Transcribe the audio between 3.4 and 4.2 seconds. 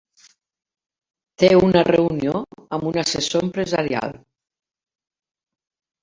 empresarial.